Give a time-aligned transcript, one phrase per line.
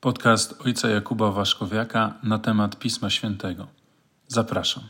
[0.00, 3.66] Podcast ojca Jakuba Waszkowiaka na temat Pisma Świętego.
[4.28, 4.84] Zapraszam.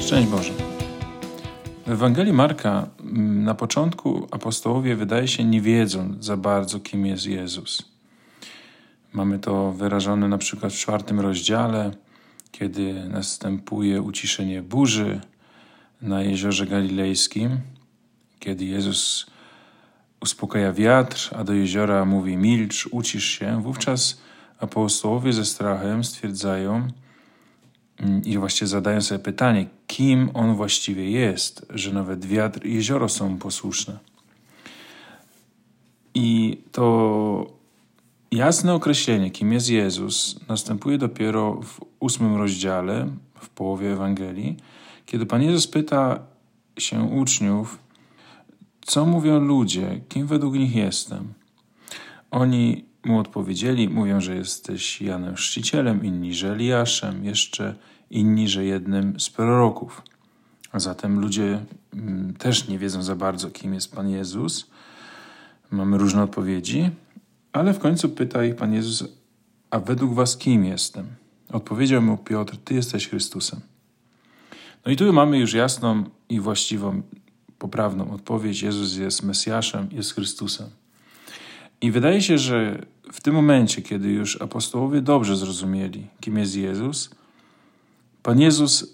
[0.00, 0.52] Szczęść Boże.
[1.86, 7.26] W Ewangelii Marka mm, na początku apostołowie wydaje się nie wiedzą za bardzo, kim jest
[7.26, 7.82] Jezus.
[9.12, 11.90] Mamy to wyrażone na przykład w czwartym rozdziale,
[12.52, 15.20] kiedy następuje uciszenie burzy
[16.02, 17.60] na jeziorze galilejskim,
[18.44, 19.26] kiedy Jezus
[20.20, 24.20] uspokaja wiatr, a do jeziora mówi milcz, ucisz się, wówczas
[24.58, 26.88] apostołowie ze strachem stwierdzają
[27.98, 33.08] mm, i właściwie zadają sobie pytanie, kim on właściwie jest, że nawet wiatr i jezioro
[33.08, 33.98] są posłuszne.
[36.14, 37.46] I to
[38.30, 43.08] jasne określenie, kim jest Jezus, następuje dopiero w ósmym rozdziale,
[43.40, 44.56] w połowie Ewangelii,
[45.06, 46.18] kiedy Pan Jezus pyta
[46.78, 47.83] się uczniów,
[48.86, 51.34] co mówią ludzie, kim według nich jestem.
[52.30, 57.74] Oni mu odpowiedzieli, mówią, że jesteś Janem Chrzcicielem, inni, że Eliaszem, jeszcze
[58.10, 60.02] inni, że jednym z proroków.
[60.72, 61.64] A zatem ludzie
[61.94, 64.66] mm, też nie wiedzą za bardzo, kim jest Pan Jezus.
[65.70, 66.90] Mamy różne odpowiedzi,
[67.52, 69.04] ale w końcu pyta ich Pan Jezus,
[69.70, 71.06] a według was kim jestem?
[71.52, 73.60] Odpowiedział mu Piotr, ty jesteś Chrystusem.
[74.86, 77.02] No i tu mamy już jasną i właściwą,
[77.64, 78.62] poprawną odpowiedź.
[78.62, 80.66] Jezus jest Mesjaszem, jest Chrystusem.
[81.80, 87.10] I wydaje się, że w tym momencie, kiedy już apostołowie dobrze zrozumieli, kim jest Jezus,
[88.22, 88.86] Pan Jezus y,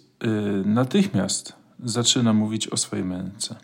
[0.65, 1.53] natychmiast
[1.85, 3.57] zaczyna mówić o swojej męce.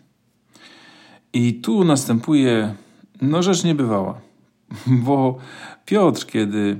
[1.33, 2.75] I tu następuje
[3.21, 4.21] no, rzecz niebywała,
[5.05, 5.37] bo
[5.85, 6.79] Piotr, kiedy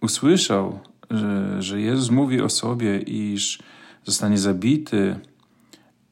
[0.00, 0.80] usłyszał,
[1.10, 3.58] że, że Jezus mówi o sobie, iż
[4.04, 5.16] zostanie zabity,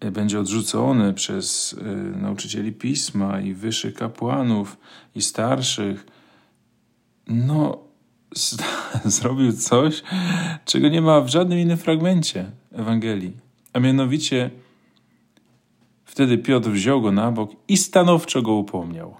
[0.00, 1.84] będzie odrzucony przez e,
[2.18, 4.76] nauczycieli pisma i wyższych kapłanów
[5.14, 6.06] i starszych,
[7.26, 7.78] no,
[9.04, 10.02] zrobił coś,
[10.64, 13.36] czego nie ma w żadnym innym fragmencie Ewangelii.
[13.72, 14.50] A mianowicie
[16.04, 19.16] wtedy Piotr wziął go na bok i stanowczo go upomniał.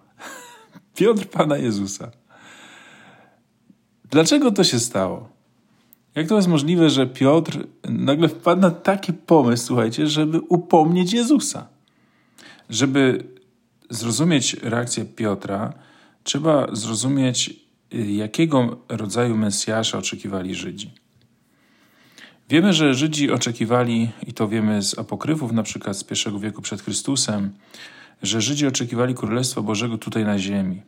[0.97, 2.11] Piotr Pana Jezusa.
[4.11, 5.36] Dlaczego to się stało?
[6.17, 11.67] Jak to jest możliwe, że Piotr nagle wpadł na taki pomysł, słuchajcie, żeby upomnieć Jezusa?
[12.71, 13.25] Żeby
[13.91, 15.73] zrozumieć reakcję Piotra,
[16.25, 17.55] trzeba zrozumieć,
[17.93, 20.91] jakiego rodzaju Mesjasza oczekiwali Żydzi.
[22.49, 26.83] Wiemy, że Żydzi oczekiwali, i to wiemy z apokryfów, na przykład z pierwszego wieku przed
[26.83, 27.53] Chrystusem,
[28.23, 30.83] że Żydzi oczekiwali Królestwa Bożego tutaj na ziemi.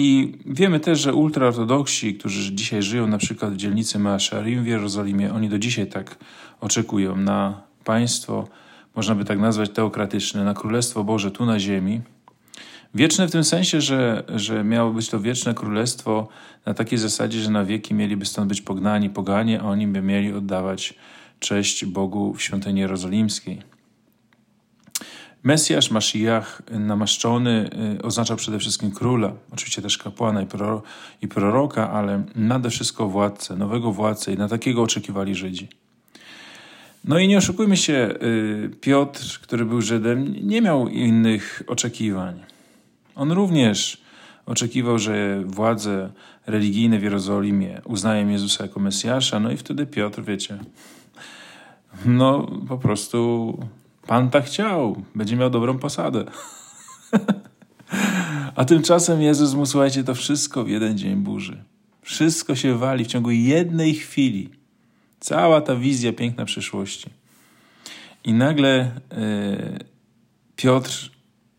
[0.00, 5.34] I wiemy też, że ultraortodoksi, którzy dzisiaj żyją na przykład w dzielnicy Maasharim w Jerozolimie,
[5.34, 6.16] oni do dzisiaj tak
[6.60, 8.48] oczekują na państwo,
[8.96, 12.00] można by tak nazwać teokratyczne, na Królestwo Boże tu na ziemi.
[12.94, 16.28] Wieczne w tym sensie, że, że miało być to wieczne królestwo
[16.66, 20.32] na takiej zasadzie, że na wieki mieliby stąd być pognani poganie, a oni by mieli
[20.32, 20.94] oddawać
[21.38, 23.77] cześć Bogu w świątyni jerozolimskiej.
[25.42, 30.42] Mesjasz, Mashiach, namaszczony, y, oznacza przede wszystkim króla, oczywiście też kapłana
[31.22, 35.68] i proroka, ale nade wszystko władcę, nowego władcę i na takiego oczekiwali Żydzi.
[37.04, 42.40] No i nie oszukujmy się, y, Piotr, który był Żydem, nie miał innych oczekiwań.
[43.14, 44.02] On również
[44.46, 46.10] oczekiwał, że władze
[46.46, 50.58] religijne w Jerozolimie uznają Jezusa jako Mesjasza, no i wtedy Piotr, wiecie,
[52.04, 53.58] no po prostu
[54.08, 56.24] Pan tak chciał, będzie miał dobrą posadę.
[58.56, 61.64] A tymczasem Jezus mu, słuchajcie, to wszystko w jeden dzień burzy.
[62.02, 64.50] Wszystko się wali w ciągu jednej chwili.
[65.20, 67.10] Cała ta wizja piękna przyszłości.
[68.24, 69.78] I nagle yy,
[70.56, 71.10] Piotr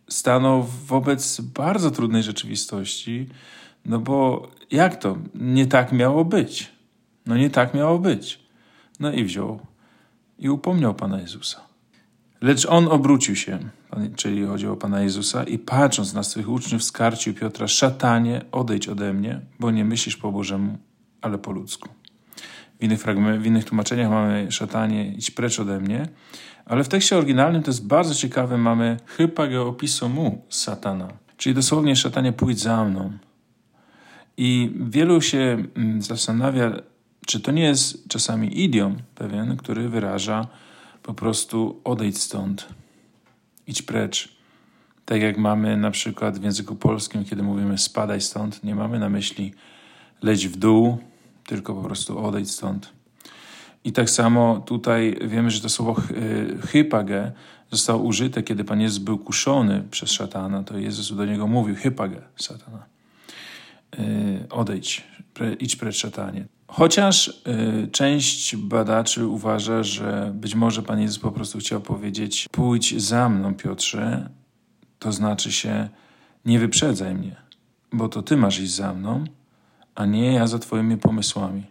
[0.10, 3.28] stanął wobec bardzo trudnej rzeczywistości,
[3.86, 5.18] no bo jak to?
[5.36, 6.72] Nie tak miało być.
[7.26, 8.40] No nie tak miało być.
[9.00, 9.60] No i wziął
[10.40, 11.69] i upomniał Pana Jezusa.
[12.42, 13.60] Lecz on obrócił się,
[14.16, 19.14] czyli chodziło o Pana Jezusa, i patrząc na swych uczniów, skarcił Piotra: Szatanie, odejdź ode
[19.14, 20.78] mnie, bo nie myślisz po Bożemu,
[21.22, 21.90] ale po ludzku.
[22.80, 23.04] W innych,
[23.40, 26.08] w innych tłumaczeniach mamy szatanie, idź precz ode mnie,
[26.66, 31.08] ale w tekście oryginalnym to jest bardzo ciekawe, mamy hypageopiso mu satana,
[31.38, 33.12] czyli dosłownie szatanie pójdź za mną.
[34.38, 36.72] I wielu się mm, zastanawia,
[37.26, 40.48] czy to nie jest czasami idiom pewien, który wyraża
[41.10, 42.68] po prostu odejdź stąd,
[43.68, 44.30] idź precz.
[45.06, 49.10] Tak jak mamy na przykład w języku polskim, kiedy mówimy spadaj stąd, nie mamy na
[49.10, 49.54] myśli
[50.22, 50.98] leć w dół,
[51.48, 52.94] tylko po prostu odejdź stąd.
[53.84, 56.02] I tak samo tutaj wiemy, że to słowo
[56.68, 57.32] hypage
[57.72, 62.22] zostało użyte, kiedy Pan Jezus był kuszony przez szatana, to Jezus do niego mówił, hypagę,
[62.36, 62.86] satana,
[63.98, 64.04] yy,
[64.50, 65.04] odejdź,
[65.60, 66.59] idź precz szatanie.
[66.72, 73.02] Chociaż yy, część badaczy uważa, że być może Pan Jezus po prostu chciał powiedzieć, pójdź
[73.02, 74.30] za mną, Piotrze,
[75.00, 75.90] to znaczy się,
[76.46, 77.36] nie wyprzedzaj mnie,
[77.94, 79.24] bo to Ty masz iść za mną,
[79.96, 81.64] a nie ja za Twoimi pomysłami.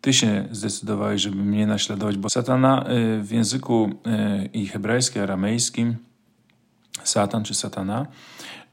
[0.00, 3.90] Ty się zdecydowałeś, żeby mnie naśladować, bo satana y, w języku
[4.44, 5.96] y, i hebrajskim, aramejskim,
[7.04, 8.06] satan czy satana,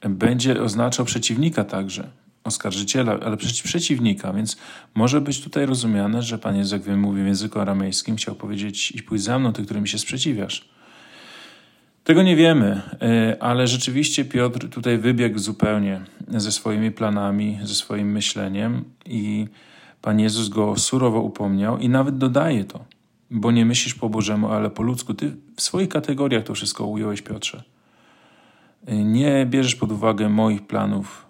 [0.09, 2.09] będzie oznaczał przeciwnika także,
[2.45, 4.57] oskarżyciela, ale przeciwnika, więc
[4.95, 8.91] może być tutaj rozumiane, że Pan Jezus, jak wiem, mówi w języku aramejskim, chciał powiedzieć
[8.91, 10.69] i pójdź za mną, ty, którym się sprzeciwiasz.
[12.03, 12.81] Tego nie wiemy,
[13.31, 19.47] y, ale rzeczywiście Piotr tutaj wybiegł zupełnie ze swoimi planami, ze swoim myśleniem i
[20.01, 22.85] Pan Jezus go surowo upomniał i nawet dodaje to,
[23.31, 25.13] bo nie myślisz po Bożemu, ale po ludzku.
[25.13, 27.63] Ty w swoich kategoriach to wszystko ująłeś, Piotrze.
[28.87, 31.25] Nie bierzesz pod uwagę moich planów,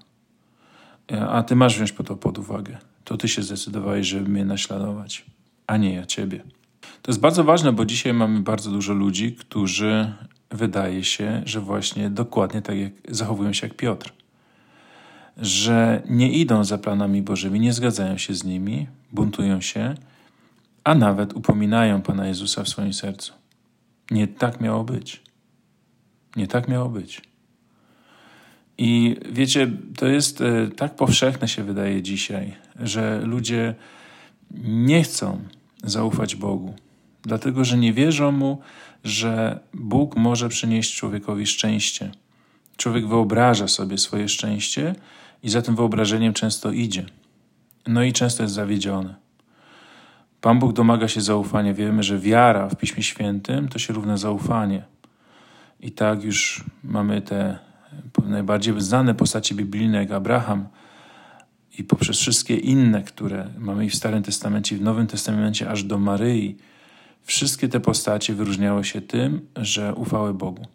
[1.30, 2.78] a ty masz wziąć po to pod uwagę.
[3.04, 5.26] To ty się zdecydowałeś, żeby mnie naśladować,
[5.68, 6.44] a nie ja ciebie.
[7.02, 10.14] To jest bardzo ważne, bo dzisiaj mamy bardzo dużo ludzi, którzy
[10.52, 14.12] wydaje się, że właśnie dokładnie tak jak zachowują się jak Piotr
[15.38, 19.96] że nie idą za planami Bożymi, nie zgadzają się z nimi, buntują się,
[20.84, 23.34] a nawet upominają Pana Jezusa w swoim sercu.
[24.12, 25.24] Nie tak miało być.
[26.36, 27.22] Nie tak miało być.
[28.78, 33.76] I wiecie, to jest e, tak powszechne się wydaje dzisiaj, że ludzie
[34.64, 35.42] nie chcą
[35.84, 36.74] zaufać Bogu,
[37.24, 38.62] dlatego że nie wierzą mu,
[39.04, 42.12] że Bóg może przynieść człowiekowi szczęście.
[42.78, 44.96] Człowiek wyobraża sobie swoje szczęście
[45.44, 47.06] i za tym wyobrażeniem często idzie.
[47.88, 49.16] No i często jest zawiedziony.
[50.42, 51.74] Pan Bóg domaga się zaufania.
[51.74, 54.84] Wiemy, że wiara w Piśmie Świętym to się równa zaufanie.
[55.80, 57.65] I tak już mamy te
[58.26, 60.68] najbardziej znane postacie biblijne, jak Abraham,
[61.78, 65.84] i poprzez wszystkie inne, które mamy i w Starym Testamencie, i w Nowym Testamencie, aż
[65.84, 66.58] do Maryi,
[67.24, 70.66] wszystkie te postacie wyróżniały się tym, że ufały Bogu.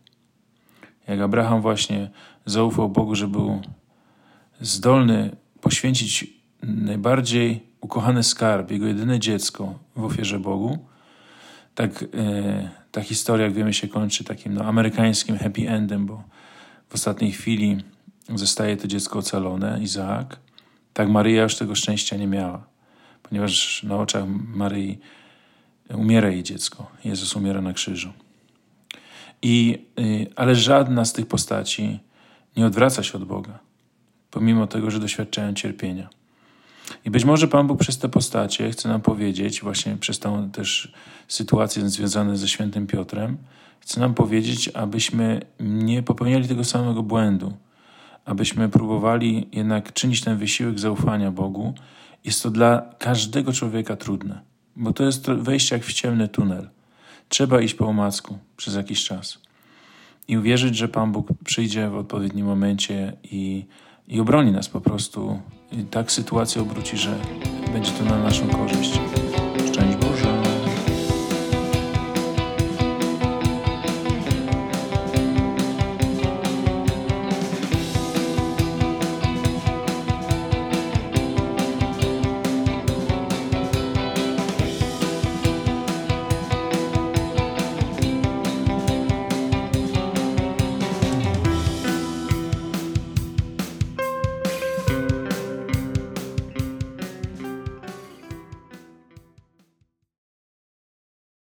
[1.09, 2.11] Jak Abraham właśnie
[2.47, 3.61] zaufał Bogu, że był
[4.61, 6.27] zdolny poświęcić
[6.63, 10.79] najbardziej ukochany skarb, jego jedyne dziecko w ofierze Bogu,
[11.75, 16.25] tak e, ta historia, jak wiemy, się kończy takim no, amerykańskim happy endem, bo
[16.91, 17.77] w ostatniej chwili
[18.35, 20.39] zostaje to dziecko ocalone, Izaak.
[20.93, 22.67] Tak Maryja już tego szczęścia nie miała,
[23.23, 24.99] ponieważ na oczach Maryi
[25.95, 26.91] umiera jej dziecko.
[27.05, 28.13] Jezus umiera na krzyżu.
[29.43, 32.01] I, y, ale żadna z tych postaci
[32.57, 33.59] nie odwraca się od Boga
[34.31, 36.09] pomimo tego, że doświadczają cierpienia.
[37.05, 40.93] I być może Pan Bóg przez te postacie chce nam powiedzieć, właśnie przez tą też
[41.29, 43.37] sytuację związaną ze świętym Piotrem,
[43.81, 47.53] chce nam powiedzieć, abyśmy nie popełniali tego samego błędu,
[48.25, 51.75] abyśmy próbowali jednak czynić ten wysiłek zaufania Bogu.
[52.25, 54.41] Jest to dla każdego człowieka trudne,
[54.77, 56.69] bo to jest wejście jak w ciemny tunel.
[57.29, 59.39] Trzeba iść po omacku przez jakiś czas
[60.29, 63.67] i uwierzyć, że Pan Bóg przyjdzie w odpowiednim momencie i
[64.11, 65.41] i obroni nas po prostu.
[65.73, 67.19] I tak sytuacja obróci, że
[67.73, 69.01] będzie to na naszą korzyść.